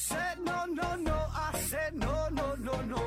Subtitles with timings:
[0.00, 3.02] said no no no, I said no no no no.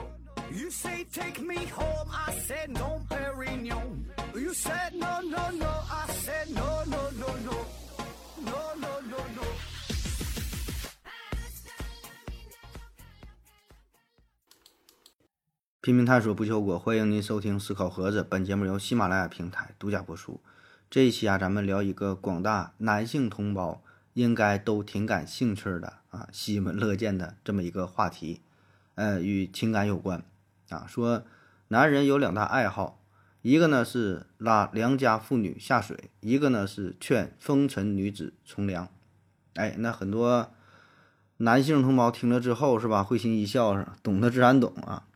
[0.52, 4.06] You say take me home, I said no, Perignon.
[4.36, 7.58] You said no no no, I said no no no no,
[8.46, 9.44] no no no no.
[15.82, 18.22] 拼命探索不求果，欢迎您收听思考盒子。
[18.24, 20.40] 本节目由喜马拉雅平台独家播出。
[20.92, 23.82] 这一期啊，咱们聊一个广大男性同胞
[24.14, 28.42] 应该都挺感兴趣的啊，喜闻乐见的这么一个话题，
[28.96, 30.24] 呃，与情感有关
[30.70, 30.86] 啊。
[30.88, 31.26] 说
[31.70, 33.02] 男人有两大爱好，
[33.42, 38.88] 一个呢是拉良家妇女下水，一个呢是劝风尘女子从良。
[39.56, 40.52] 哎，那很多
[41.38, 45.08] 男性同胞听了之后是吧，会心一笑，懂得自然懂啊。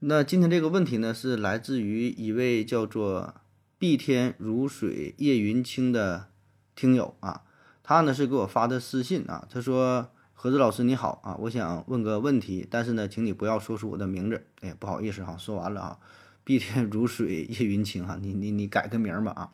[0.00, 3.34] 那今天这个问题呢，是来自于一位叫做
[3.78, 6.28] “碧天如水夜云清”的
[6.76, 7.42] 听友啊，
[7.88, 15.98] 他呢是给我发的私信啊，他说：“何子老师你好啊，我想问个问题，但是呢，请你不要说出我的名字。”哎，不好意思哈，说完了啊
[16.44, 19.50] ，“碧天如水夜云清”哈，你你你改个名吧啊。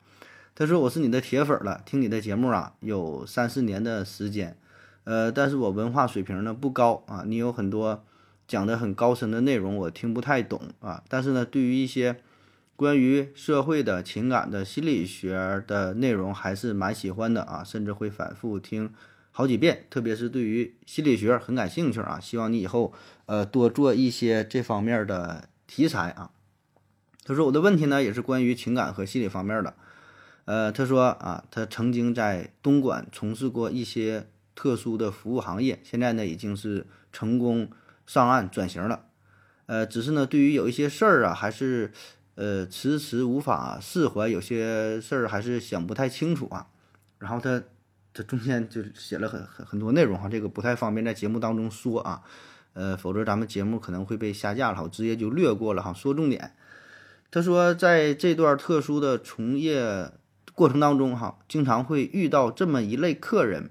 [0.56, 4.56] 他说：“我是你的铁粉了，听你的节目啊有三四年的时间，
[5.04, 8.02] 呃，但是我文化水平呢不高啊，你有很多。”
[8.48, 12.20] 讲的很高深的内容我听不太懂啊，但是呢，对于一些
[12.76, 18.92] 关于社会的情感的心理学的内容还是蛮喜欢的啊，甚至会反复听
[19.30, 22.18] 好几遍，特别是对于心理学很感兴趣啊。
[22.20, 22.92] 希望你以后
[23.26, 26.30] 呃多做一些这方面的题材啊。
[27.24, 29.74] 他说我的问题呢也是关于情感和心理方面的，
[30.44, 37.68] 呃，他说啊，他曾经在东莞从事过一些特殊的服务行业，现在呢已经是成功。
[38.06, 39.06] 上岸转型了，
[39.64, 41.90] 呃，只是呢，对于有一些事儿啊，还是
[42.34, 46.66] 呃迟迟无法释怀，有些事儿还是想不太清楚啊。
[47.18, 47.62] 然后他
[48.12, 52.22] 他中间就写了很很很多内容哈，这个不太方便在节目当中说啊，
[52.72, 56.54] 呃，否则咱们节目可能会被下架了，我直接就略过了哈，说重点。
[57.30, 60.12] 他说，在这段特殊的从业
[60.54, 63.70] 过程当中哈，经常会遇到这么一类客人。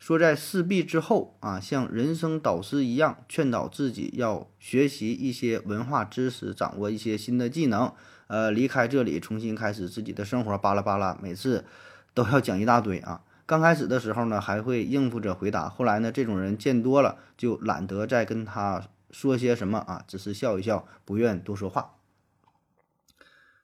[0.00, 7.92] 说在事毕之后啊，像人生导师一样劝导自己要学习一些文化知识，掌握一些新的技能，
[8.26, 11.66] 呃，离开这里重新开始自己的生活，巴拉巴拉，每次
[12.14, 13.20] 都要讲一大堆啊。
[13.44, 21.96] 刚开始的时候呢，还会应付着回答，后来呢，这种人见多了，就懒得再跟他说些什么啊，只是笑一笑，不愿多说话。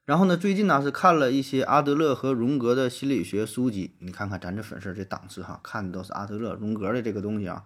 [0.07, 3.91] 然后呢，最近呢是看了一些阿德勒和荣格的心理学书籍。
[3.99, 7.65] 你看看咱这粉丝这档次哈，看的都是阿德勒、荣格的这个东西啊。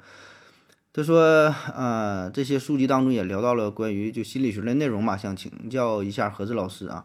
[0.91, 7.05] 他说，呃，这些书籍当中也聊到了关于就心理学的内容嘛，想请教一下何子老师啊。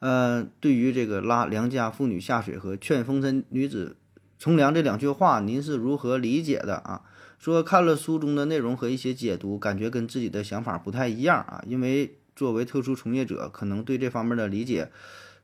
[0.00, 3.96] 呃，对于这个拉良家妇女下水和劝风尘女子
[4.38, 7.00] 从良这两句话，您是如何理解的啊？
[7.38, 12.18] 说看了书中的内容和一些解读，感觉跟自己的想法不太一样啊，因为。
[12.40, 14.90] 作为特殊从业者，可能对这方面的理解，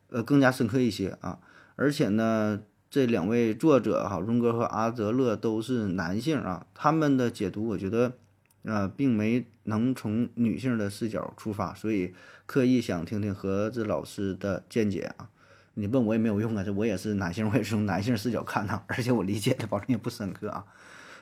[0.09, 1.39] 呃，更加深刻一些啊。
[1.75, 8.15] 而且呢，这两位作者哈，荣格和阿德勒都是男性啊，他们的解读，我觉得，
[8.63, 12.15] 呃，并没能从女性的视角出发，所以
[12.47, 15.29] 刻意想听听何子老师的见解啊。
[15.75, 20.65] 你问我也没有用啊，这我也是男性，我也是从男性视角看的， 而且我理解的保证也不深刻啊。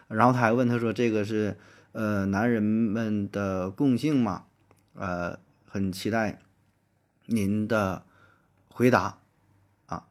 [0.06, 1.56] 然后他还问他说：“这个是
[1.91, 4.45] 呃，男人们的共性吗？”
[4.95, 5.37] 呃。
[5.75, 6.39] 很期待
[7.27, 8.07] 您的
[8.69, 9.19] 回答
[9.87, 10.07] 啊，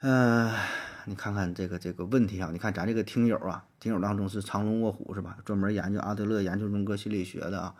[0.00, 0.52] 嗯，
[1.04, 5.38] 你看看这个这个问题啊，你看咱这个听友啊，听友当中是藏龙卧虎是吧？
[5.44, 7.76] 专门研究阿德勒、研究荣格心理学的啊，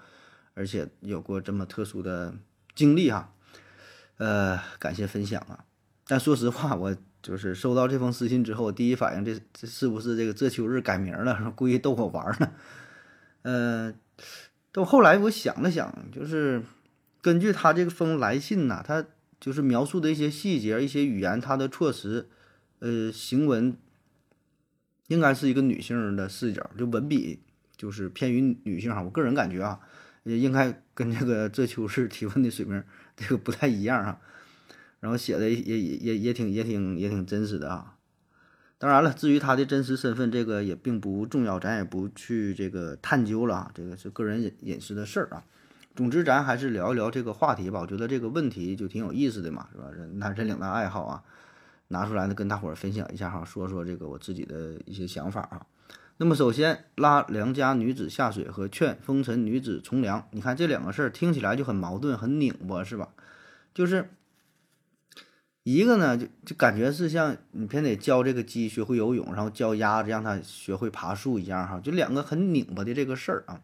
[0.54, 2.32] 而且有过这么特殊的
[2.76, 3.32] 经历哈，
[4.18, 5.64] 呃，感谢分享啊。
[6.06, 12.52] 但说实话，我就是收到这封私信之后，第一反应这这是不是这个这秋日改名了， 故意逗我玩呢？
[13.42, 13.98] 嗯。
[14.76, 16.62] 到后来，我想了想，就是
[17.22, 19.06] 根据他这个封来信呐，他
[19.40, 22.28] 就是描述的一些细节、一些语言，他的措辞，
[22.80, 23.74] 呃，行文，
[25.08, 27.40] 应该是一个女性的视角，就文笔
[27.74, 29.02] 就是偏于女性哈。
[29.02, 29.80] 我个人感觉啊，
[30.24, 32.84] 也应该跟这个这秋是提问的水平
[33.16, 34.20] 这个不太一样哈。
[35.00, 37.95] 然后写的也也也也挺也挺也挺真实的啊。
[38.78, 45.42] 当然了，至于他的真实身份，这个也并不重要，咱也不去这个探究了啊，这个是个人隐隐私的事儿啊。
[45.94, 47.80] 总之，咱还是聊一聊这个话题吧。
[47.80, 49.84] 我觉得这个问题就挺有意思的嘛，是吧？
[50.16, 51.22] 男人两大爱好啊，
[51.88, 55.64] 拿出来呢跟大伙儿分享一下哈，说说这个我自己的一些想法啊。
[56.18, 63.08] 那么，首先拉良家女子下水和劝风尘女子从良，你看这两个事儿听起来就很矛盾，很拧巴，是吧？
[63.72, 64.10] 就是。
[65.66, 73.60] 一个呢，就就感觉是像你偏得教这个鸡学会游泳，然后教鸭子让它学会爬树一样哈，就两个很拧巴的这个事儿啊。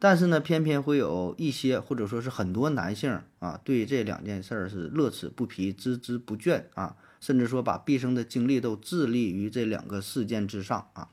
[0.00, 11.10] 但是呢，偏偏会有一些或者说是很多男性啊，对这两件事儿是乐此不疲、孜孜不倦啊，甚至说把毕生的精力都致力于这两个事件之上啊。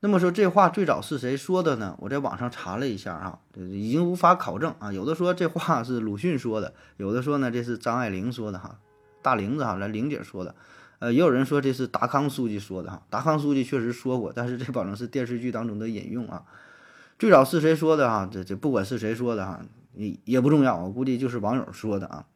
[0.00, 1.96] 那么说这话最早是谁说的呢？
[2.00, 4.92] 我在网上查了一下哈，已经无法考证啊。
[4.92, 8.80] 有的说这话是鲁迅说的，有的说呢这是张爱玲说的哈，
[9.22, 10.54] 大玲子哈来玲姐说的，
[10.98, 13.02] 呃，也有人说这是达康书记说的哈。
[13.10, 16.44] 达康书记确实说过，但是这保证是电视剧当中的引用啊。
[17.18, 18.28] 最早是谁说的哈？
[18.30, 19.60] 这这不管是谁说的哈，
[19.94, 22.26] 也也不重要，我估计就是网友说的啊。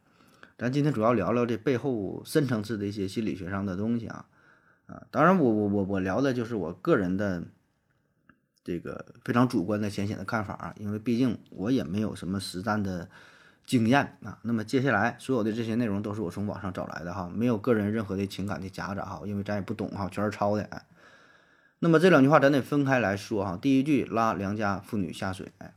[0.57, 4.27] 咱今天主要聊聊这背后深层次的一些心理学上的东西啊
[4.87, 5.03] 啊！
[5.11, 7.43] 当然，我我我我聊的就是我个人的
[8.63, 13.09] 这个非常主观的浅显的看法啊，因为毕竟我也没有什么实战的
[13.67, 14.39] 经验啊。
[14.43, 20.69] 那么接下来所有的这些内容都是我从网上找来的哈，没有个人任何的情感的夹杂哈，因为咱也不懂哈，全是抄的。
[21.79, 23.59] 那么这两句话咱得分开来说哈。
[23.61, 25.75] 第一句拉良家妇女下水，哎，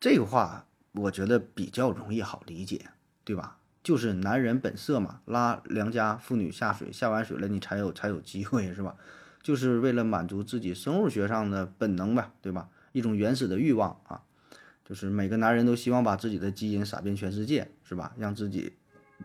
[0.00, 2.86] 这个话我觉得比较容易好理解，
[3.24, 3.58] 对吧？
[3.82, 8.94] 就是男人本色嘛，拉良家妇女下水，下完水了你才有才有机会，是吧？
[9.42, 12.68] 就是为了满足自己生物学上的本能呗，对吧？
[12.92, 14.22] 一种原始的欲望啊，
[14.92, 18.12] 就是每个男人都希望把自己的基因撒遍全世界，是吧？
[18.18, 18.74] 让自己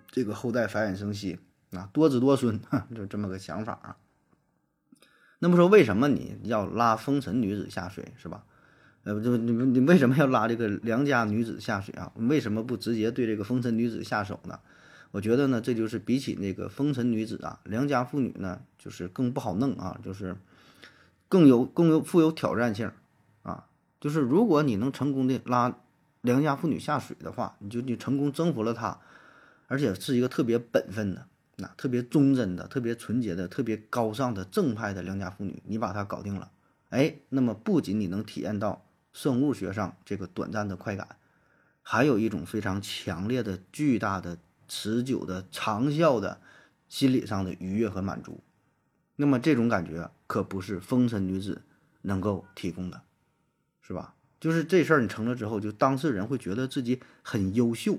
[0.09, 1.39] 这个后代繁衍生息
[1.71, 2.57] 啊，多子多孙，
[2.95, 3.97] 就这么个想法啊。
[5.39, 8.45] 那么说，为什么你要拉风尘女子下水，是吧？
[9.03, 12.13] 呃，就你们你为什么要拉这个良家女子下水啊？
[12.15, 14.57] 为什么不直接对这个风尘女子下手呢？
[15.11, 20.37] 我觉得呢，这就是比起那个风尘女子啊，良家妇女呢，就是更不好弄啊，就是
[21.27, 22.89] 更有更有富有挑战性。
[23.99, 25.77] 就是如果你能成功的拉
[26.21, 28.99] 良家妇女下水的话，你就你成功征服了她，
[29.67, 31.27] 而且是一个特别本分的。
[31.59, 36.51] 那特别忠贞的、特别纯洁的、特别高尚的正派的良家妇女，你把她搞定了，
[36.89, 41.15] 哎，那么不仅你能体验到生物学上这个短暂的快感，
[41.81, 46.39] 还有一种非常强烈的、巨大的、持久的、长效的
[46.87, 48.41] 心理上的愉悦和满足。
[49.15, 51.63] 那么这种感觉可不是风尘女子
[52.03, 53.01] 能够提供的，
[53.87, 54.15] 是吧？
[54.37, 57.97] 就是这事儿你成了之后，就当事人会觉得自己很优秀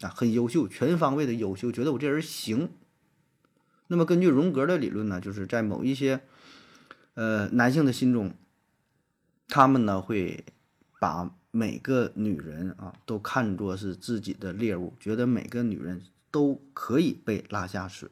[0.00, 2.70] 啊，很优秀，全方位的优秀，觉得我这人行。
[3.88, 6.20] 那么，根据荣格的理论呢，就是在某一些
[7.14, 8.36] 呃男性的心中，
[9.48, 10.44] 他们呢会
[11.00, 18.08] 把每个女人啊都看作是自己的猎物，觉得每个女人都可以被拉下水，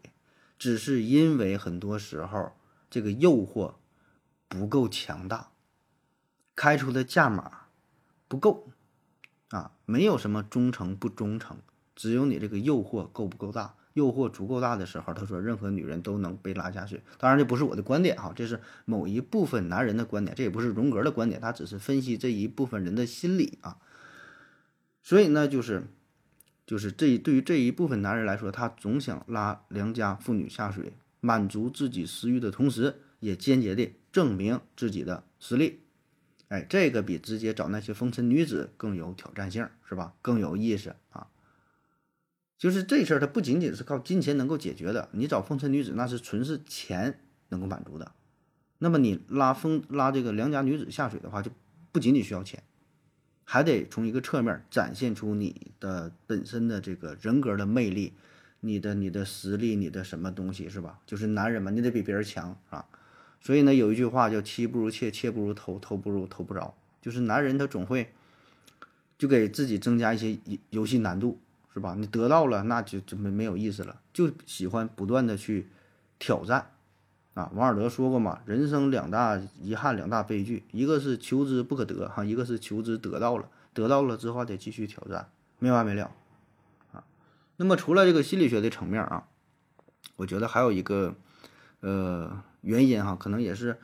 [0.58, 2.50] 只是因为很多时候
[2.90, 3.74] 这个诱惑
[4.48, 5.50] 不够强大，
[6.56, 7.50] 开出的价码
[8.28, 8.68] 不够
[9.48, 11.58] 啊，没有什么忠诚不忠诚，
[11.94, 13.74] 只有你这个诱惑够不够大。
[13.94, 17.00] 诱惑足够大的时候，他说任何女人都能被拉下水。
[17.16, 23.76] 当然，这不是我的观点哈，这是某一部分男人的观点，这也不是荣格的观点，他只是分析这一部分人的心理啊。
[25.00, 25.84] 所以呢，就是
[26.66, 35.83] 就是这对于这一部分男人来说，他总想拉良家妇女下水，满足自己私欲的同时，也间接的证明自己的实力。
[36.54, 40.14] 哎，这个比直接找那些风尘女子更有挑战性，是吧？
[40.22, 41.26] 更有意思啊。
[42.56, 45.08] 就是这事儿，它不仅仅是靠金钱能够解决的。
[45.10, 47.18] 你找风尘女子，那是纯是钱
[47.48, 48.12] 能够满足的。
[48.78, 51.50] 那么你拉风拉这个良家女子下水的话，就
[51.90, 52.62] 不仅仅需要钱，
[53.42, 58.12] 还得从一个侧面展现出你的本身的这个人格的魅力，
[58.60, 61.00] 你的你的实力，你的什么东西是吧？
[61.04, 62.86] 就是男人嘛，你得比别人强啊。
[63.44, 66.74] 所以呢，有一句话叫“妻不如妾，妾不如偷，偷不如偷不着”。
[67.00, 68.12] 就是男人他总会
[69.16, 70.36] 就给自己增加一些
[70.70, 71.38] 游戏难度。
[71.74, 71.96] 是吧？
[71.98, 75.66] 你得到了，那就就没没有意思了，就喜欢不断的去
[76.20, 76.70] 挑战，
[77.34, 86.12] 啊，王尔德说过嘛，人生两大遗憾，两大悲剧，一个是求之不可得，哈，一个是求之得到了，得到了之后得继续挑战，没完没了，
[86.92, 87.02] 啊，
[87.56, 89.26] 那么除了这个心理学的层面啊，
[90.14, 91.16] 我觉得还有一个
[91.80, 93.78] 呃原因哈，可能也是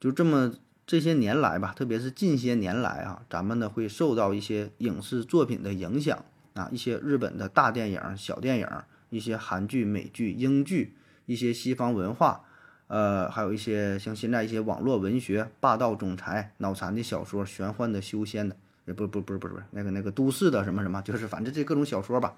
[0.00, 0.52] 就这么
[0.86, 6.24] 这些年来吧，特别是近些年来啊，咱们呢会受到一些影视作品的影响。
[6.54, 8.68] 啊，一些日本的大电影、小电影，
[9.10, 10.94] 一些韩剧、美剧、英剧，
[11.26, 12.44] 一些西方文化，
[12.86, 22.36] 呃，还有一些像现在一些网络文学，霸道总裁、脑残的小说、玄幻的、修仙的，也不不不是不是不是那个那个都市的什么什么，就是反正这各种小说吧。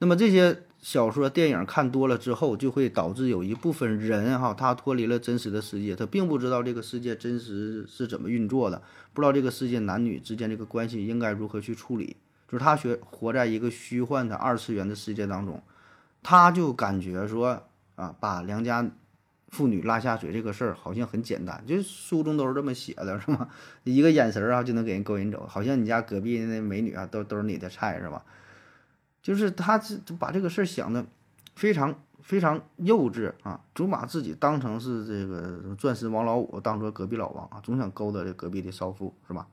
[0.00, 8.82] 那么这些小说、电影看多了之后，就会导致有一部分人哈，他脱离了真实的世界，他并不知道这个世界真实是怎么运作的，
[9.14, 12.18] 不知道这个世界男女之间这个关系应该如何去处理。
[12.46, 15.62] 就是他学活在一个虚幻的二次元的世界当中，
[16.22, 17.62] 他就感觉说
[17.94, 18.86] 啊，把良家
[19.48, 23.48] 妇女拉下水这个事儿好像很简单，就是书中都是这么写的，是吗？
[23.84, 28.22] 一个眼神儿啊就能给人勾引走，好像你家隔壁那美女啊都都是你的菜，是吧？
[29.24, 31.06] 就是他这把这个事儿想的
[31.56, 39.46] 非常非常幼稚啊，总把自己当成是这个钻石王老五，当做隔壁老王啊，总想勾搭这隔壁的少妇，是吧？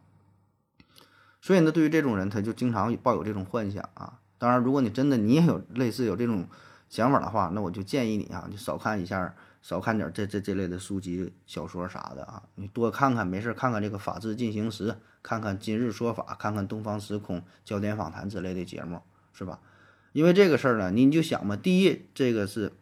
[1.40, 4.20] 所以呢，对于这种人，他就经常抱有这种幻想啊。
[4.38, 6.46] 当然，如果你真的你也有类似有这种
[6.90, 12.44] 想法的话，那我就建议你啊，就少看一下，少看点这这这类的书籍、小说啥的啊。
[12.56, 14.90] 你多看看，没事看看这个《法治进行时》，
[15.24, 19.02] 看看《今日说法》，看看《东方时空》、《焦点访谈》之类的节目，
[19.34, 19.60] 是吧？
[20.14, 22.74] 因为这个事儿呢，你就想嘛，第一，这个是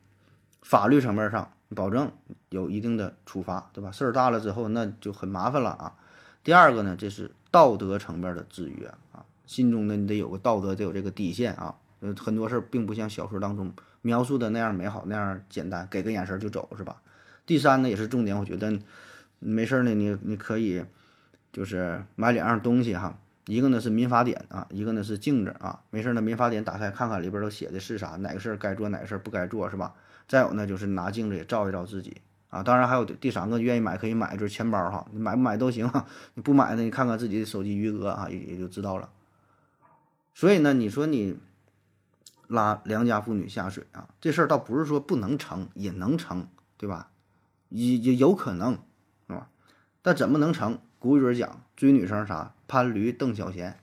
[0.62, 2.12] 法律层面上保证
[2.50, 3.91] 有一定的处罚，对吧？
[3.91, 5.96] 事儿大了之后，那就很麻烦了啊。
[6.44, 11.75] 第二个呢，这是道德层面的制约啊，心中呢你得有个道德，得有这个底线啊。
[12.00, 17.01] 呃，很多事儿并不像小说当中描述的那样美好，那样简单，给个眼神就走，是吧？
[17.46, 18.79] 第三呢，也是重点，我觉得
[19.39, 20.84] 没事儿呢，你你可以
[21.51, 25.82] 就是买两样东西哈，一个呢是民法典啊，一个呢是镜子啊。
[25.89, 29.96] 没事呢，民法典打开看看里边都写的是啥，哪个事儿该做，哪个事儿不该做，是吧？
[30.27, 32.22] 再有呢，就是拿镜子也照一照自己。
[32.50, 35.91] 啊，当然还有第三个愿意买可以买，就是钱包哈，你买不买都行，
[36.36, 39.10] 你不买呢，你看看自己的手机余额啊，也也就知道了。
[40.36, 41.39] 所以呢，你说你
[42.48, 47.10] 拉良家妇女下水啊，这事儿倒不是说不能成，也能成，对吧？
[47.70, 48.74] 也也有可能，
[49.27, 49.50] 是吧？
[50.03, 50.79] 但怎么能成？
[51.00, 53.79] 古语讲追女生啥，攀驴邓小闲，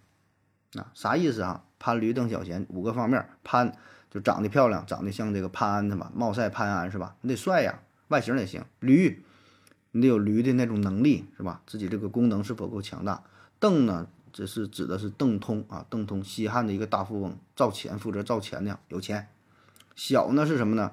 [0.74, 1.64] 啊，啥意思啊？
[1.78, 3.72] 攀驴邓小闲五个方面，攀
[4.10, 7.16] 就长得漂亮，长得像这个潘安他嘛，貌赛潘安是吧？
[7.22, 7.80] 你得帅呀。
[8.08, 9.24] 外形也行，驴，
[9.90, 11.60] 你得有驴的那种能力，是吧？
[11.66, 13.24] 自己这个功能是否够强大？
[13.58, 19.28] 邓呢，这是指的是邓通啊，邓通，西汉的一个大富翁，造钱，负责造钱的，有钱。
[19.96, 20.92] 小呢是什么呢？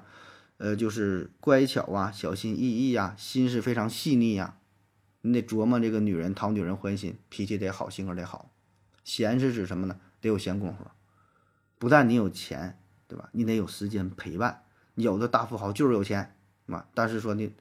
[0.56, 4.56] 呃，就是乖巧啊，小心翼翼呀，心是非常细腻呀。
[5.26, 8.50] 你得琢磨这个女人，讨女人欢心，脾气得好，性格得好。
[9.04, 9.98] 闲是指什么呢？
[10.20, 10.84] 得有闲工夫。
[11.78, 12.78] 不但你有钱，
[13.08, 13.30] 对吧？
[13.32, 14.64] 你得有时间陪伴。
[14.96, 16.36] 有的大富豪就是有钱。
[16.66, 17.54] 嘛，但是说你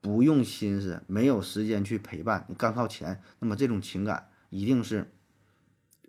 [0.00, 5.12] 不用心思，没有时间去陪伴，你干靠钱，那么这种情感一定是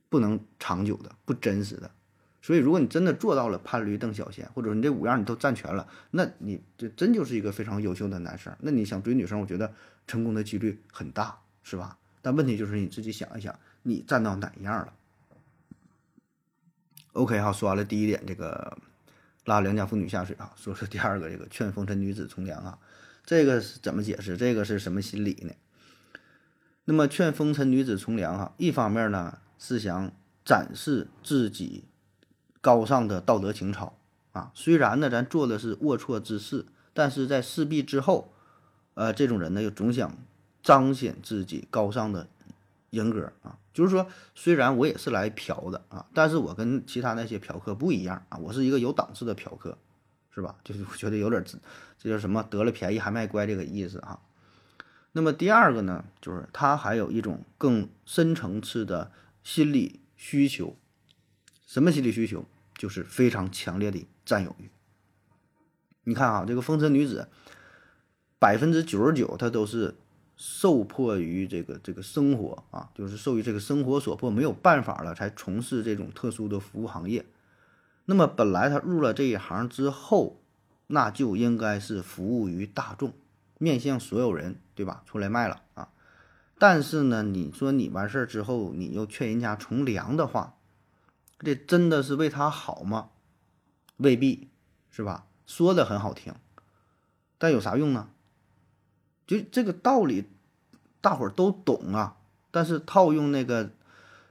[0.08, 1.92] 不能长久的，不真实的。
[2.46, 8.56] 所以，如果你真的做到了潘驴邓小闲，或者你这五样你都占全了，那你这真就是一个非常优秀的男生。
[8.60, 9.74] 那你想追女生，我觉得
[10.06, 11.98] 成功的几率很大，是吧？
[12.22, 14.94] 但问题就是你自己想一想，你占到哪一样了
[17.14, 18.78] ？OK 哈，说完了第一点，这个。
[19.46, 22.80] 拉良家妇女下水啊，说说第二个这个劝风尘女子从良啊，
[23.28, 24.36] 这个是怎么解释？
[24.36, 25.54] 这个是什么心理呢？
[26.86, 30.12] 那么劝风尘女子从良哈，一方面呢是想
[30.44, 31.84] 展示自己
[32.66, 33.96] 高尚的道德情操
[34.32, 38.34] 啊，虽然呢咱做的是龌龊之事，但是在事毕之后，
[38.96, 40.18] 呃，这种人呢又总想
[40.64, 42.28] 彰显自己高尚的
[42.90, 43.60] 人格啊。
[43.72, 49.78] 就是说，虽然我也是来嫖的啊，但是我跟其他那些嫖客不一样啊，我是一个有档次的嫖客，
[50.34, 50.56] 是吧？
[50.66, 51.46] 就是觉得有点，
[52.00, 54.20] 这叫什么得了便宜还卖乖这个意思啊。
[55.12, 59.12] 那么第二个呢，就是他还有一种更深层次的
[59.44, 60.76] 心理需求，
[61.68, 62.44] 什么心理需求？
[62.78, 64.70] 就是非常强烈的占有欲。
[66.04, 67.28] 你看啊，这个风尘女子，
[68.40, 69.96] 百分之九十九她都是。
[70.38, 77.26] 受迫于这个这个生活啊，就是受于这个生活所迫，没有办法了，才从事这种特殊的服务行业。
[78.04, 80.42] 那么本来他入了这一行之后，
[80.88, 83.14] 那就应该是服务于大众，
[83.60, 85.04] 面向所有人，对吧？
[85.06, 85.88] 出来卖了啊。
[86.60, 90.58] 但是呢，你说你完事儿之后，你又劝人家从良的话，
[91.40, 93.10] 这真的是为他好吗？
[93.98, 94.50] 未必，
[94.90, 95.26] 是吧？
[95.46, 96.34] 说的很好听，
[97.38, 98.10] 但有啥用呢？
[99.28, 100.30] 就这个道理，
[101.02, 102.18] 大伙儿都懂啊。
[102.52, 103.72] 但是套用那个，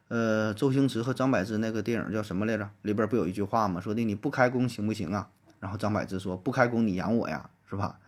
[0.08, 2.70] 呃，周星驰和张柏芝那个电影叫什么来着？
[2.82, 3.80] 里边不有一句话吗？
[3.80, 5.30] 说的你不开工行不行啊？
[5.60, 8.00] 然后张柏芝说不开工你养我呀，是吧？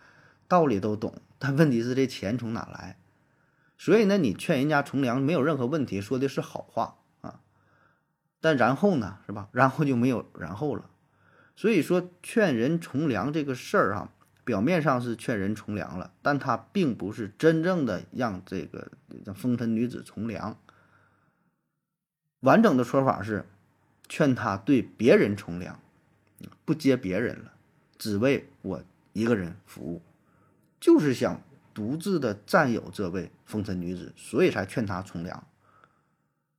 [0.48, 2.98] 道理都懂，但问题是这钱从哪来？
[3.78, 6.96] 所以呢，你劝人家从良没有任何问题，说的是好话。
[8.40, 9.48] 但然后呢，是吧？
[9.52, 10.90] 然后就没有然后了。
[11.54, 14.12] 所以说劝人从良这个事儿啊。
[14.44, 18.92] 表面上是劝人从良了，但他并不是真正的让这个
[19.34, 20.56] 风尘女子从良。
[22.38, 23.44] 完整的说法是，
[24.08, 25.80] 劝他对别人从良，
[26.64, 27.54] 不接别人了，
[27.98, 28.80] 只为我
[29.14, 30.00] 一个人服务，
[30.78, 31.40] 就是想
[31.74, 35.44] 独自的占有这位风尘女子，所以才劝他从良。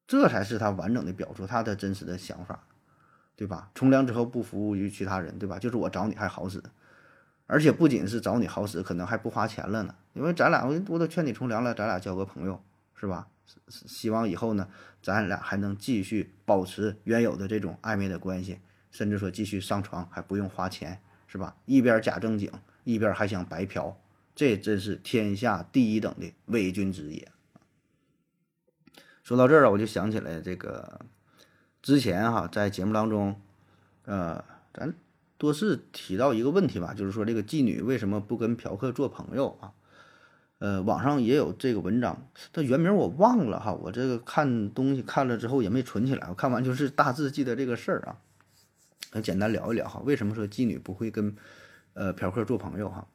[0.08, 2.64] 这才是他完整的表述，他的真实的想法。
[3.36, 3.70] 对吧？
[3.76, 5.60] 从良之后不服务于其他人，对吧？
[5.60, 6.60] 就是我找你还好使，
[7.46, 9.94] 而且不仅是找你好使，可能还不花钱了呢。
[10.14, 12.60] 因为咱俩我都劝你从良了，咱俩交个朋友，
[12.96, 13.28] 是吧？
[13.70, 14.68] 希望以后呢，
[15.04, 18.60] 咱俩还能继续保持原有的这种暧昧的关系，
[18.90, 21.56] 甚至说继续上床还不用花钱，是吧？
[21.66, 22.52] 一边假正经，
[22.86, 23.96] 一边还想白嫖，
[24.34, 27.32] 这真是天下第一等的伪君子也。
[29.28, 31.02] 说到这儿啊，我就想起来这个
[31.82, 33.36] 之前哈，在节目当中，
[34.06, 34.42] 呃，
[34.74, 34.94] 咱
[35.38, 39.74] 多次提到一个问题吧，就是说这个妓女为什么不跟嫖客做朋友啊？
[40.60, 48.16] 呃，网上也有这个文章，它原名我忘了哈，我这个看东西看了之后也没存起来，我看完就是大致记得这个事儿啊。
[49.12, 51.36] 咱简单聊一聊哈，为什么说妓女不会跟
[51.96, 53.06] 呃嫖客做朋友哈？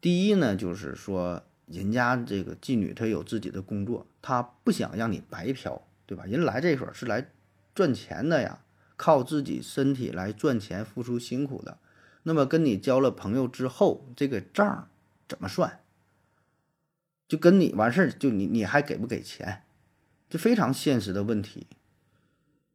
[0.00, 6.24] 第一呢，就是说人家这个妓女她有自己的工作，她不想让你白嫖，对吧？
[6.24, 7.30] 人来这会儿是来
[7.74, 8.60] 赚钱的呀，
[8.96, 11.78] 靠自己身体来赚钱，付出辛苦的。
[12.24, 14.88] 那么跟你交了朋友之后，这个账
[15.28, 15.80] 怎么算？
[17.26, 19.62] 就跟你完事儿，就你你还给不给钱？
[20.28, 21.66] 这非常现实的问题。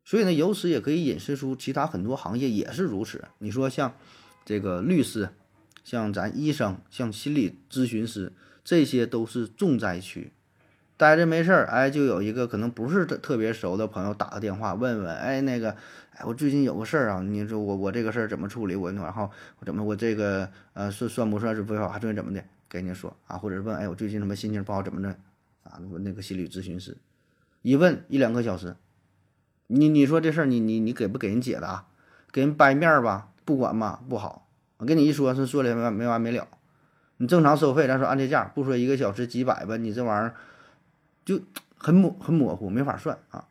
[0.03, 3.27] 所以呢，由此也可以引申出其他很多行业也是如此。
[3.37, 3.95] 你说像
[4.43, 5.29] 这个律师，
[5.83, 8.33] 像咱医生，像心理咨询师，
[8.69, 10.31] 这些都是重灾区。
[10.95, 15.71] 待着没事儿，哎，就有一个可能不是特特别熟的朋友打个电话问问，哎，那个，
[16.11, 18.75] 哎，我最近有个事儿啊，你说我我这个事儿怎么处理？
[18.75, 22.43] 我然后我怎么我这个呃算算不算是违法犯罪怎么的？
[22.69, 25.09] 给你说啊，或者问，哎，我最近什么心情不好，怎么着
[25.63, 25.81] 啊？
[26.01, 26.95] 那个心理咨询师
[27.63, 28.75] 一问一两个小时，
[29.65, 31.87] 你你说这事儿，你你你给不给人解答？
[32.31, 34.47] 给人掰面儿吧，不管吧，不好。
[34.77, 36.47] 我跟你一说，是说的没没完没了。
[37.21, 40.35] 你正常收费，咱说按这价，不说一个小时几百吧，你这玩意儿
[41.25, 41.41] 就
[41.77, 43.45] 很模很模糊，没法算啊。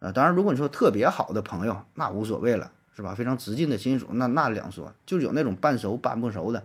[0.00, 3.14] 啊，当然，如果你说特别好的朋友，那无所谓了，是吧？
[3.14, 6.64] 非常直近的亲属，那那两说，就有那种半熟半不熟的。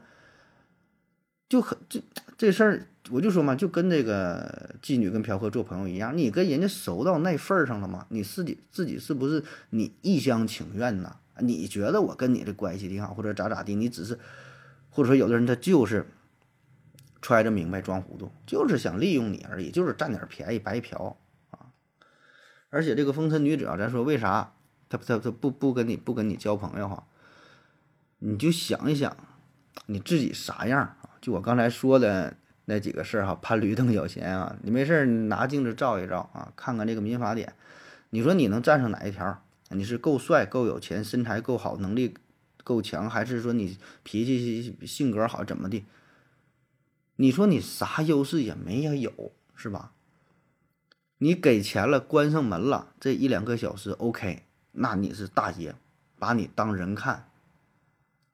[1.47, 2.03] 就很这
[2.37, 8.05] 这事儿，我就说嘛，就跟这个妓女跟嫖客做朋友一样，你跟人家熟到那份儿上了吗？
[8.09, 11.15] 你自己自己是不是你一厢情愿呐？
[11.39, 13.73] 你觉得我跟你的关系挺好，或者咋咋地？
[13.75, 14.19] 你只是，
[14.89, 16.05] 或者说有的人他就是
[17.23, 21.17] 揣着明白装糊涂，就是想利用你而已，就是占点便宜白嫖
[21.51, 21.71] 啊！
[22.69, 24.53] 而且这个风尘女子啊，咱说为啥
[24.89, 27.05] 他他他不不跟你不跟你交朋友哈？
[28.19, 29.15] 你就想一想
[29.85, 31.09] 你自己啥样啊。
[31.21, 37.55] 就我刚才说的那几个事儿哈，攀驴邓小闲啊，你没事儿拿镜子照一照啊，看看这个民法典，
[38.09, 39.41] 你说你能占上哪一条？
[39.69, 42.13] 你是够帅、够有钱、身材够好、能力
[42.63, 45.83] 够强，还是说你脾气性格好怎么的？
[47.15, 49.93] 你说你啥优势也没有，是吧？
[51.19, 55.75] 你给钱了，关上门了，这一两个小时 OK，那你是大爷，
[56.19, 57.29] 把你当人看。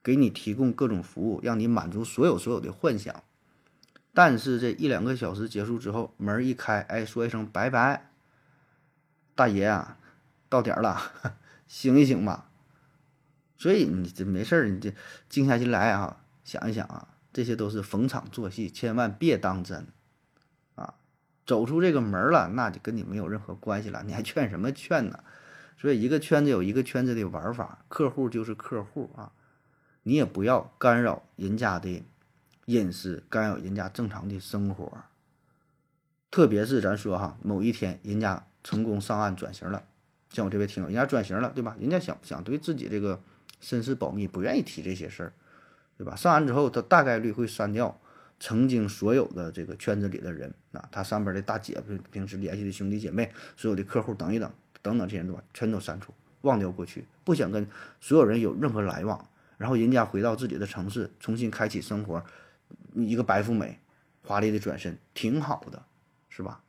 [0.01, 3.21] 给你提供各种服务，让你满足所有所有的幻想。
[4.13, 8.09] 但是这一两个小时结束之后，门一开，哎，说一声拜拜，
[9.35, 9.97] 大爷啊，
[10.47, 11.11] 到点了，
[11.67, 12.49] 醒一醒吧。
[13.57, 14.93] 所以你这没事儿，你这
[15.27, 19.87] 静下心来啊，想一想啊，这些都是逢场作戏，千万别当真
[20.75, 20.95] 啊。
[21.45, 25.23] 走出这个门了，那就跟你没有任何关系了，你还劝什么劝呢？
[25.77, 29.31] 所以一个圈子有一个圈子的玩法，客户就是客户啊。
[30.03, 32.03] 你也不要干扰人家的
[32.65, 35.03] 隐私，干扰人家正常的生活。
[36.31, 39.83] 特别是咱说哈，某一天人家成功上岸转型了，
[40.29, 41.75] 像我这位听友，人家转型了，对吧？
[41.79, 43.21] 人家想想对自己这个
[43.59, 45.33] 身世保密，不愿意提这些事儿，
[45.99, 46.15] 对吧？
[46.15, 47.99] 上完之后，他大概率会删掉
[48.39, 54.49] 曾经所有的这个圈子里的人啊，他上边的大姐平平时联系的兄弟姐妹，所有的客户等一等
[54.81, 57.67] 等等这些东西全都删除，忘掉过去，不想跟
[57.99, 59.27] 所有人有任何来往。
[59.57, 62.23] 然后人家回到自己的城市，重新开启生活，
[62.93, 63.77] 一个白富美，
[64.23, 65.83] 华丽的转身，挺好的，
[66.29, 66.63] 是吧？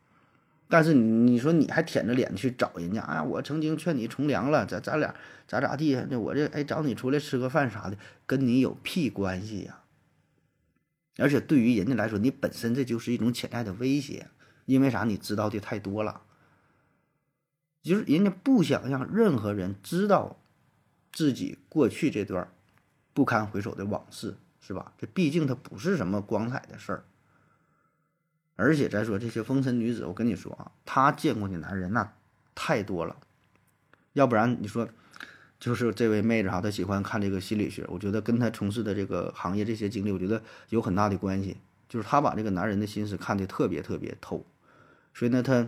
[0.71, 3.21] 但是你说你还舔着脸去找人家啊？
[3.21, 5.13] 我曾经劝你从良了，咱咱俩
[5.45, 5.95] 咋咋地？
[6.09, 9.81] 那我这哎找你出来吃个饭啥的，跟你有屁关系呀？
[11.17, 14.29] 而且对于人家来说，你本身这就是一种潜在的威胁，
[14.65, 15.03] 因为啥？
[15.03, 16.21] 你知道的太多了，
[17.83, 20.39] 就是人家不想让任何人知道
[21.11, 22.47] 自己过去这段。
[23.13, 24.93] 不堪回首的往事，是吧？
[24.97, 27.03] 这毕竟它不是什么光彩的事儿。
[28.61, 32.13] 而且再说这些风尘女子，我跟你说啊，她见过的男人那
[32.53, 33.17] 太多了。
[34.13, 34.87] 要不然你说，
[35.59, 41.57] 就是这位妹子哈，她喜欢看这个心理学，我觉得跟她从事的这个行业这些经历，我觉得有很大的关系。
[41.89, 44.45] 就是她把这个男人的心思看得特别特别透，
[45.13, 45.67] 所以呢，她，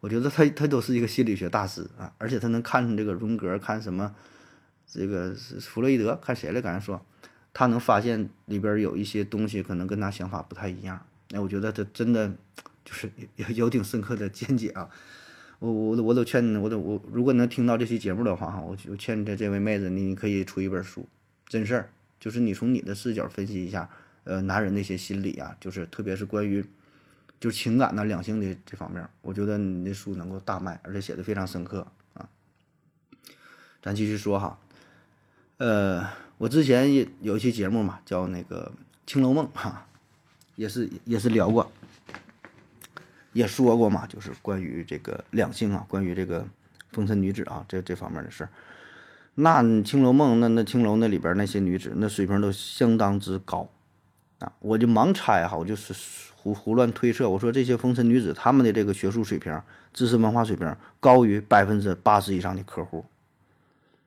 [0.00, 2.12] 我觉得她她都是一个心理学大师啊。
[2.18, 4.14] 而且她能看这个荣格，看什么。
[4.88, 6.62] 这个弗洛伊德看谁来？
[6.62, 7.04] 刚才说
[7.52, 11.04] 他能发现里边有一些东西可能跟他想法不太一样。
[11.30, 12.28] 哎，我觉得他真的
[12.84, 14.88] 就是有 有挺深刻的见解啊。
[15.58, 21.08] 我我我都劝我都我如果能听到这期节目的话哈，我就劝这这位妹子，你可以出一本书，
[21.46, 23.88] 真事儿，就是你从你的视角分析一下，
[24.24, 26.62] 呃，男人那些心理啊，就是特别是关于
[27.40, 32.28] 就情感呐、两性的这方面，我觉得你的书能够大卖，而且写的非常深刻啊。
[33.82, 34.58] 咱继续说哈，
[35.56, 38.72] 呃，我之前也有一期节目嘛，叫那个
[39.10, 39.88] 《青楼梦》哈，
[40.56, 41.70] 也是也是聊过。
[43.32, 46.42] 也说过嘛，就是关于这个两性啊，关于这个
[46.92, 48.48] 风尘女子啊，这这方面的事。
[49.34, 53.68] 那《青楼梦》那那青楼那里边那些女子，那水平都相当之高
[54.38, 54.50] 啊！
[54.60, 55.92] 我就盲猜哈，我就是
[56.34, 59.60] 胡胡乱推测，我说这些风尘女子她们的这个学术水平、
[59.92, 63.04] 知识文化水平高于百分之八十以上的客户。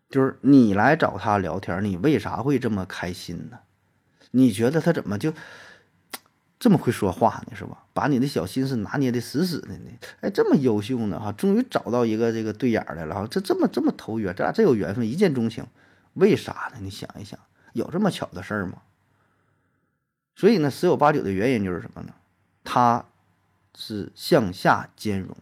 [0.10, 3.60] 就是你来找他聊天，你为啥会这么开心呢？
[4.32, 5.32] 你觉得他怎么就？
[6.60, 7.86] 这么会说话呢，是吧？
[7.94, 15.66] 把你的小心思拿捏的死死的呢，哎，这么优秀呢，哈，终于找到一个这个对眼来了，哈，这这么这么投缘，这俩真有缘分，一见钟情，
[16.16, 16.80] 为啥呢？
[16.82, 17.40] 你想一想，
[17.72, 18.80] 有这么巧的事儿吗？
[20.36, 22.14] 所以呢，十有八九的原因就是什么呢？
[22.66, 23.06] 他
[23.78, 25.38] 是向下兼容，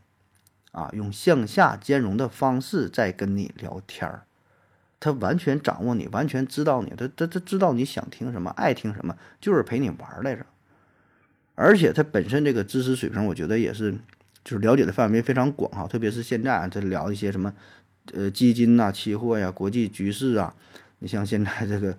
[0.72, 4.26] 啊，用向下兼容的方式在跟你聊天儿，
[5.00, 10.46] 他完全掌握你，完全知道你，他他他知道你想听什么，爱听什么，就是陪你玩来着。
[11.58, 13.92] 而且他本身这个知识水平，我觉得也是，
[14.44, 15.88] 就是了解的范围非常广哈。
[15.88, 17.52] 特别是现在啊，他聊一些什么，
[18.14, 20.54] 呃，基金呐、期货呀、国际局势啊，
[21.00, 21.98] 你像现在这个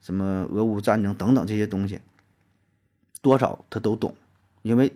[0.00, 1.98] 什么俄乌战争等等这些东西，
[3.20, 4.14] 多少他都懂，
[4.62, 4.92] 因为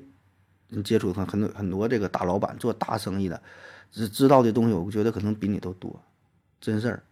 [0.68, 3.42] 你接触很很多很多这个大老板做大生意的，
[3.90, 6.00] 知知道的东西，我觉得可能比你都多，
[6.60, 7.02] 真事儿。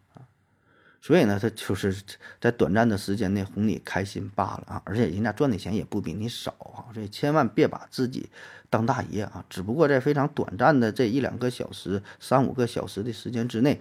[1.05, 1.93] 所以呢，他就是
[2.41, 4.83] 在短暂的时间内哄你开心罢了啊！
[4.85, 6.95] 而且人家赚的钱也不比你少啊！
[6.95, 8.29] 所以千万别把自己
[8.71, 9.45] 当大爷啊！
[9.51, 13.81] 只不过在非常短暂的这一两个小时、三五个小时的时间之内，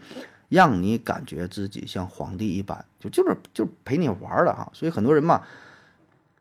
[0.50, 4.68] 让你感觉自己像皇帝一般，就就是就陪你玩了哈！
[4.74, 5.44] 所以很多人嘛，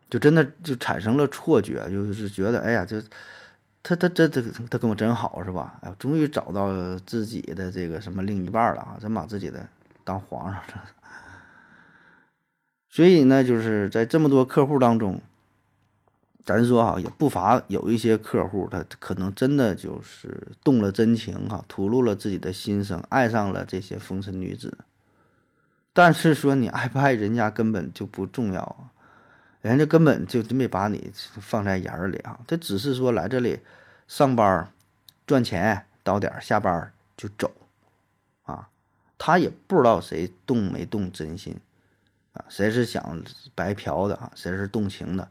[0.08, 3.02] 就真的就产生了错觉，就是觉得哎呀，这
[3.82, 4.40] 他他这这
[4.70, 5.78] 他跟我真好是吧？
[5.82, 8.96] 哎，终于找到自己的这个什么另一半了啊！
[8.98, 9.68] 真把自己的。
[10.10, 10.84] 当皇上了，
[12.88, 15.20] 所以呢，就是在这么多客户当中，
[16.44, 24.78] 咱说哈，也不乏有一些客户，他可能真的就是动了真情哈，吐露了自己的心声，爱上了这些风尘女子。
[25.92, 28.90] 但是说你爱不爱人家根本就不重要啊，
[29.60, 33.60] 人家根本就没把你放在眼里啊，他只是说来这里
[34.08, 34.72] 上班
[35.24, 37.52] 赚钱，到点下班就走。
[39.22, 41.54] 他也不知道谁动没动真心，
[42.32, 43.22] 啊，谁是想
[43.54, 45.28] 白嫖的啊，谁是动情的，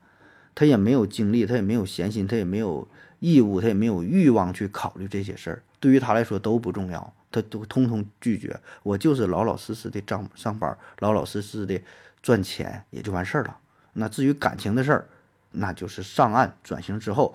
[0.54, 8.60] 他也没有精力，他也没有闲心，他也没有义务，他也没有欲望去考虑这些事儿，对于他来说都不重要，他都通通拒绝。
[8.84, 11.82] 我就是老老实实的上上班，老老实实的
[12.22, 13.58] 赚钱也就完事儿了。
[13.94, 15.10] 那至于感情的事儿，
[15.50, 17.34] 那就是上岸转型之后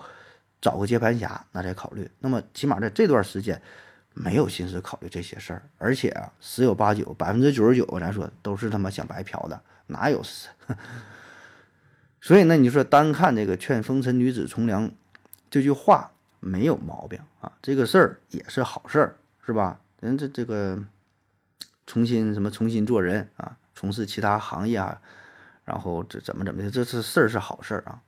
[0.61, 2.09] 找个接盘侠，那再考虑。
[2.19, 3.61] 那么起码在这段时间。
[4.17, 10.23] 没有心思考虑这些事儿，而且啊，十有八九，百分之九十九，咱说都是他妈想白嫖的，哪有？
[12.21, 14.89] 所以呢，你说单看这个劝风尘女子从良
[15.51, 19.79] 这句话没有毛病啊，这个事儿也是好事儿，是吧？
[19.99, 20.81] 人这这个
[21.85, 24.99] 重新什么重新做人啊，从事其他行业啊，
[25.65, 28.01] 然后这怎么怎么的，这是事儿是好事儿啊。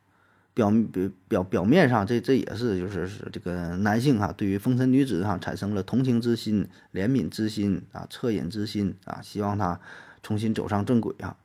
[0.58, 9.80] 表表表表面上，这这也是就是是这个男性哈，对于风尘女子哈产生了同情之心、怜悯之心啊、恻隐之心啊，希望她
[10.24, 11.38] 重新走上正轨啊。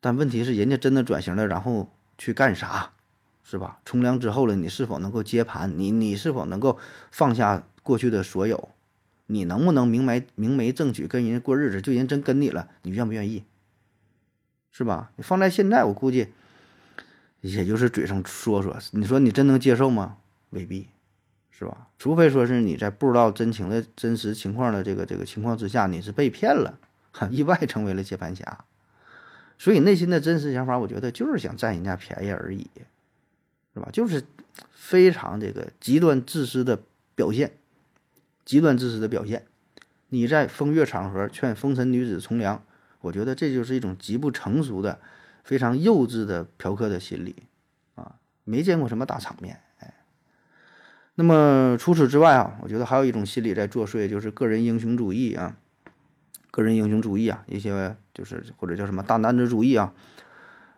[0.00, 2.90] 但问题是，人家真的转型了，然后去干啥，
[3.42, 3.80] 是吧？
[3.86, 5.72] 从良之后了，你是否能够接盘？
[5.78, 6.78] 你你是否能够
[7.10, 8.68] 放下过去的所有？
[9.24, 11.80] 你能不能明媒明媒正娶，跟人家过日子？
[11.80, 13.44] 就人真跟你了，你愿不愿意？
[14.72, 15.10] 是吧？
[15.16, 16.28] 你放在现在，我估计。
[17.40, 20.16] 也就是嘴上说说，你说你真能接受吗？
[20.50, 20.88] 未必，
[21.50, 21.88] 是吧？
[21.98, 26.78] 除非说是你在不知道真情的真实情况的这个这个情况之下，你是被骗了，
[27.30, 28.64] 意外成为了接盘侠，
[29.58, 32.68] 所以内心的真实想法，我觉得就是想占人家便宜而已，
[33.74, 33.88] 是吧？
[33.92, 34.24] 就是
[34.72, 36.82] 非常这个极端自私的
[37.14, 37.52] 表现，
[38.44, 39.46] 极端自私的表现。
[40.08, 42.64] 你在风月场合劝风尘女子从良，
[43.00, 44.98] 我觉得这就是一种极不成熟的。
[45.44, 47.44] 非常幼稚的嫖客的心理，
[47.94, 49.94] 啊，没见过什么大场面，哎。
[51.14, 55.56] 那么除此之外啊，我觉得还有一种心理在作祟，就是个人英雄主义啊。
[56.50, 59.92] 个人英雄主义啊，一些就是或者叫什么大男子主义啊。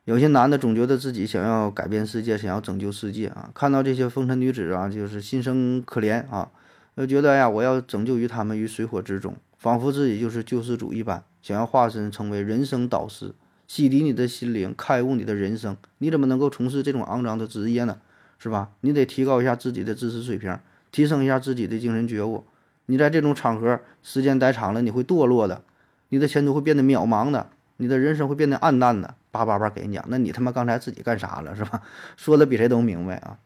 [0.05, 6.51] 有些男的总觉得自己想要改变世界，想要拯救世界啊，看到这些风尘女子啊，就是心生可怜啊，
[6.97, 13.35] 就觉得呀，我要拯救于他们于水火之中，仿佛自己就是救世主一般，想要化身成为人生导师，
[13.71, 15.77] 洗涤你的心灵，开悟你的人生。
[15.99, 18.01] 你怎么能够从事这种肮脏的职业呢？
[18.37, 18.73] 是吧？
[18.81, 20.59] 你得提高一下自己的知识水平，
[20.91, 22.45] 提升一下自己的精神觉悟。
[22.87, 25.63] 你在这种场合时间待长了，你会堕落的，
[26.09, 29.15] 你的前途会变得渺茫的，你的人生会变得暗淡的。
[29.31, 31.81] 叭叭叭给你讲，那你他妈刚才自己干啥了是吧？
[32.17, 33.39] 说的比谁都明白啊。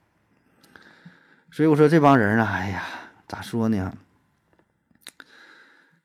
[1.50, 2.82] 所以我说这帮人啊，哎呀，
[3.28, 3.92] 咋说呢？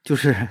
[0.03, 0.49] 就是，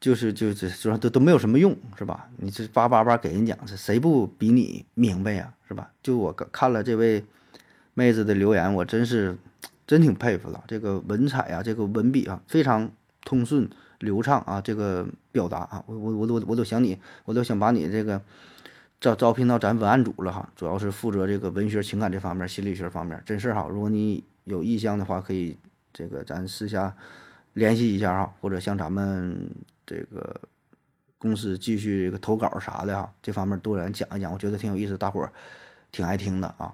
[0.00, 2.28] 就是就是说都都没有什么用是吧？
[2.38, 5.90] 你这叭叭叭给人讲，是谁不比你明白呀是吧？
[6.02, 7.24] 就我看了这位
[7.94, 9.36] 妹子的留言，我真是
[9.86, 10.64] 真挺佩服了。
[10.66, 12.90] 这个文采啊，这个文笔啊，非常
[13.24, 13.68] 通顺。
[14.00, 18.18] 流畅啊，这个表达啊，我我我都我都想你，我都想把你这个
[18.98, 23.68] 招招聘到咱文案组了哈，主要是负责这个文学、情感这方面、心理学方面，真事儿哈。
[23.68, 25.54] 如果你有意向的话，可以
[25.92, 26.96] 这个咱私下
[27.52, 29.50] 联系一下哈，或者向咱们
[29.90, 30.40] 这个
[31.18, 35.32] 公司继续这个投稿啥的啊，这方面多人讲一讲，我觉得挺有意思，大伙儿
[35.90, 36.72] 挺爱听的啊。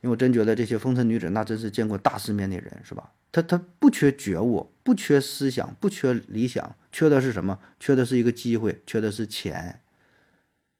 [0.00, 3.12] 因为我真觉得这些风尘女子那真是见过大世面的人，是吧？
[3.30, 7.58] 她她不缺觉悟，不缺思想，不缺理想，缺的是什么？
[7.78, 9.80] 缺的是一个机会，缺的是钱。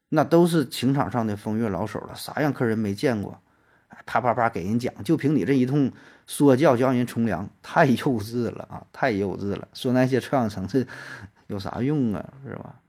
[0.08, 3.40] 那都是情场上的风月老手了，啥样客人没见过？
[4.04, 5.90] 啪啪啪给人讲，就凭你这一通
[6.26, 8.86] 说教，教人从良，太幼稚了啊！
[8.92, 10.86] 太幼稚了，说那些臭氧层次
[11.46, 12.32] 有啥用啊？
[12.44, 12.80] 是吧？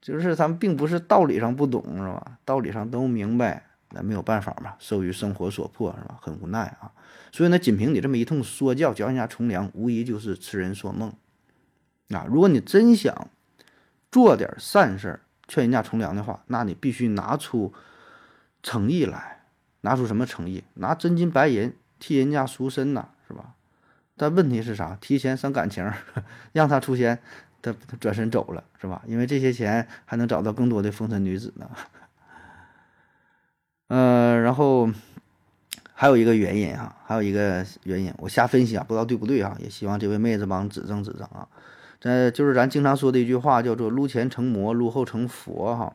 [0.00, 2.38] 就是咱们并不是道理上不懂，是吧？
[2.44, 6.18] 道理上都明白，那没有办法嘛，受于生活所迫，是吧？
[6.20, 6.92] 很无奈啊。
[7.32, 11.12] 所以呢，仅凭你这么一通说教，教人家从良，无疑就是痴人说梦。
[12.10, 13.28] 啊，如果你真想
[14.10, 17.74] 做点善事儿，劝人家从良的话，那你必须拿出
[18.62, 19.42] 诚意来，
[19.82, 20.64] 拿出什么诚意？
[20.74, 23.54] 拿真金白银替人家赎身呐，是吧？
[24.16, 24.96] 但问题是啥？
[25.00, 25.92] 提前伤感情，
[26.52, 27.20] 让他出现，
[27.62, 29.02] 他他转身走了，是吧？
[29.06, 31.70] 因为这些钱还能找到更多的风尘女子呢。
[33.88, 34.90] 嗯，然后。
[36.00, 39.56] 还有一个原因啊，还有一个原因，我瞎分析啊，不知道对不对啊？
[39.58, 41.48] 也希望这位妹子帮指正指正啊。
[41.98, 45.92] 这就是咱经常说的一句话，叫做“撸前成魔，撸后成佛”哈。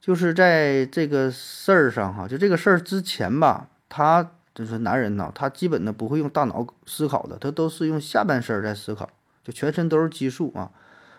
[0.00, 9.10] 就是在这个事儿上哈，就这个事儿之前吧，他就是男人呢，他基本呢不会用大脑思考的，他都是用下半身在思考，
[9.44, 10.70] 就全身都是激素啊。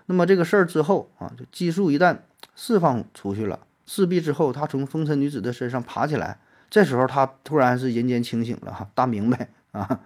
[0.07, 2.17] 那么这个事儿之后啊，就激素一旦
[2.55, 6.39] 释放出去了，势必之后他从风尘女子的身上爬起来。
[6.69, 10.01] 这时候他突然是人间清醒了哈，大明白啊，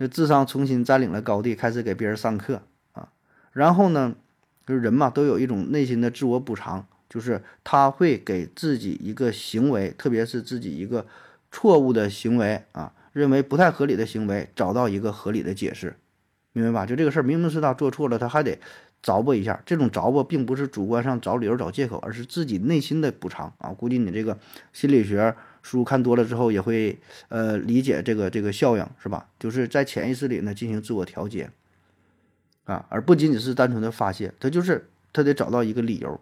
[0.00, 2.62] 就智商重新占领了高地，开始给别人上课
[2.92, 3.08] 啊。
[3.52, 4.16] 然后呢，
[4.66, 11.06] 就是人嘛，都有一种内心的自我补偿，就是他会给自己一个行为，特别是自己一个
[11.52, 15.94] 错误的行为啊，认为不太合理的行为，找到一个合理的解释，
[16.52, 16.84] 明白吧？
[16.84, 18.58] 就这个事儿明明是他做错了，他还得
[19.02, 19.62] 着补一下。
[19.64, 23.70] 这种着补并不是主观上找理由找借口，而是自己内心的补偿啊。
[23.70, 24.38] 估计你这个
[24.72, 25.34] 心理学。
[25.62, 29.26] 书看多了之后，也会呃理解这个这个效应，是吧？
[29.36, 31.50] 就是在潜意识里呢进行自我调节，
[32.66, 36.20] 啊，而不仅仅是单纯的发泄，他就是他得找到一个理由，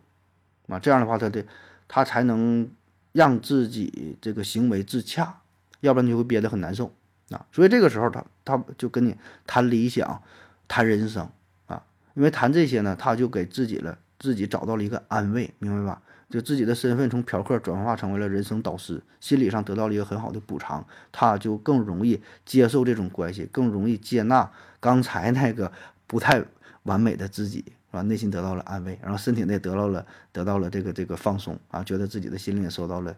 [0.68, 1.44] 啊，这样的话他得
[1.86, 2.66] 他才能
[3.12, 5.42] 让自己这个行为自洽，
[5.80, 6.94] 要不然就会憋得很难受
[7.28, 7.44] 啊。
[7.52, 9.14] 所以这个时候他他就跟你
[9.46, 10.22] 谈理想，
[10.66, 11.28] 谈人生，
[12.14, 16.00] 因为谈这些呢，他就给自己了自己找到了一个安慰，明白吧？
[16.30, 24.50] 就自己的身份从嫖客转化成为了人生导师，心理上得到了一个很好的补偿，他就更容易接受这种关系，更容易接纳
[24.80, 25.70] 刚才那个
[26.06, 26.42] 不太
[26.84, 27.58] 完美的自己，
[27.90, 28.02] 是吧？
[28.02, 33.14] 内心得到了安慰，然后身体内得到了得到了这个这个放松啊，觉得自己的心灵也受到了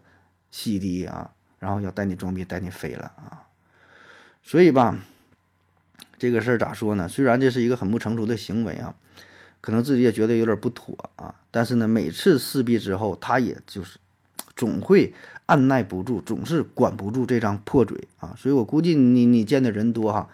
[0.51, 3.47] 洗涤啊，然后要带你装逼带你飞了啊，
[4.43, 4.99] 所以吧，
[6.17, 7.07] 这个事儿咋说呢？
[7.07, 8.95] 虽然这是一个很不成熟的行为啊。
[9.59, 13.97] 可能自己也觉得有点不妥啊，但是呢，每次撕逼之后，他也就是
[14.55, 15.13] 总会
[15.47, 18.33] 按耐不住，总是管不住这张破嘴啊。
[18.37, 20.29] 所以我估计你你见的人多哈，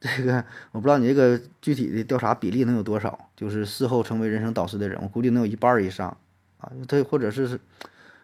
[0.00, 6.16] 这个我不知道你这个具体的调查比例能有多少，就是事后成为人生导师的人，我估计能有一半以上
[6.58, 6.72] 啊。
[6.88, 7.60] 他或者是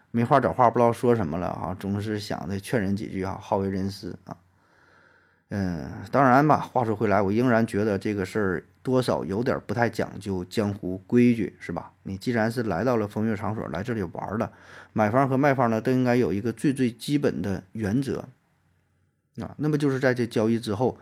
[0.09, 4.35] 没话找话，不知道说什么了啊，总是想着劝人几句啊，好为人师啊。
[5.53, 8.65] 嗯，当然吧，话说回来，我仍然觉得这个事儿。
[8.83, 11.91] 多少有点不太讲究江湖规矩，是吧？
[12.01, 14.51] 你既然是来到了风月场所，来这里玩了，
[14.91, 18.25] 买方和卖方呢都应该有一个最最基本的原则
[19.37, 19.53] 啊。
[19.57, 20.97] 那么就是在这交易之后，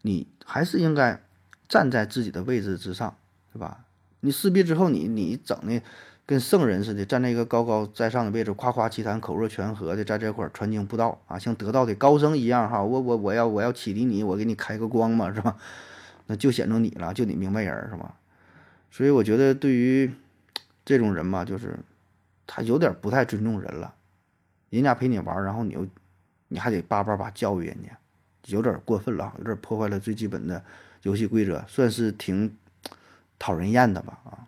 [0.00, 1.22] 你还是应该
[1.68, 3.16] 站在自己的位置之上，
[3.52, 3.84] 是吧？
[4.18, 5.80] 你撕逼之后，你你整的
[6.24, 12.82] 跟圣人似的，站在一个高高在上的位置，夸夸其谈，口若悬河的在这块儿传经布道啊，像得道的高僧一样哈。
[12.82, 15.56] 我我我要我要启迪你，我给你开个光嘛，是吧？
[16.26, 18.14] 那就显着你了，就你明白人是吧？
[18.90, 20.10] 所以我觉得对于
[20.84, 21.76] 这种人嘛，就是
[22.46, 23.92] 他有点不太尊重人了。
[24.70, 25.86] 人家陪你玩，然后你又
[26.48, 27.90] 你还得叭叭叭教育人家，
[28.46, 30.62] 有点过分了，有点破坏了最基本的
[31.02, 32.56] 游戏规则，算是挺
[33.38, 34.46] 讨人厌的吧啊。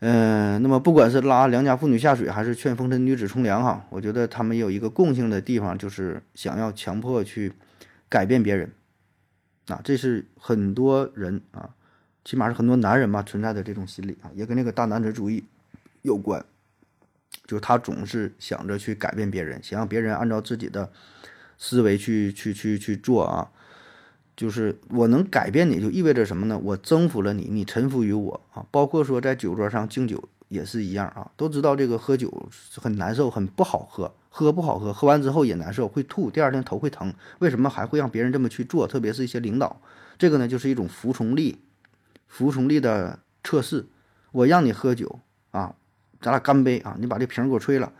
[0.00, 7.52] 嗯，那么不管是拉良家妇女下水，还是劝风尘女子从良哈，我觉得他们有一个共性的地方，就是想要强迫去
[8.08, 8.70] 改变别人。
[9.68, 11.70] 啊，这是很多人啊，
[12.22, 15.44] 起码是很多男人嘛存在的这种心理啊，也跟那个大男子主义
[16.02, 16.44] 有关。
[17.46, 20.92] 就是他总是想着去改变别人，想让别人按照自己的
[21.56, 23.50] 思维去去去去做啊。
[24.36, 26.58] 就是我能改变你，就意味着什么呢？
[26.62, 28.64] 我征服了你，你臣服于我啊。
[28.70, 31.30] 包括说在酒桌上敬酒也是一样啊。
[31.36, 37.14] 都知道这个喝酒很难受，很不好喝，喝不好喝，喝完之后也难受，会吐，第二天头会疼。
[37.38, 38.86] 为什么还会让别人这么去做？
[38.86, 39.80] 特别是一些领导，
[40.18, 41.60] 这个呢就是一种服从力，
[42.26, 43.86] 服从力的测试。
[44.32, 45.20] 我让你喝酒
[45.52, 45.76] 啊，
[46.20, 46.96] 咱俩干杯啊！
[46.98, 47.92] 你把这瓶给我吹了，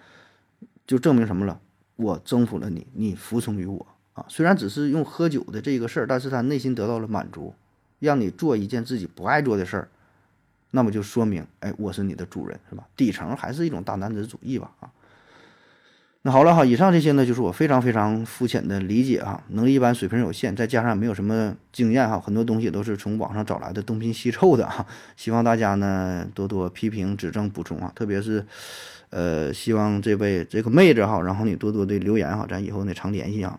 [0.85, 1.61] 就证明什么了？
[1.94, 3.87] 我征服了你，你服从于我。
[4.14, 7.55] 啊，虽然只是用喝酒的这个事儿，但是他内心得到了满足，
[7.98, 9.88] 让你做一件自己不爱做的事儿，
[10.70, 12.85] 那么就说明，哎，我是你的主人，是吧？
[12.96, 14.70] 底层还是一种大男子主义吧？
[14.81, 14.90] 啊，
[16.22, 28.46] 那好了哈，以上这些呢，就是我非常非常肤浅的理解哈，能力一般，水平有限，再加上没有什么经验哈，很多东西都是从网上找来的，东拼西凑的哈，希望大家呢多多批评指正补充啊，特别是，
[29.11, 33.59] 呃，希望这位这个妹子哈，然后你多多的留言哈，咱以后呢常联系啊。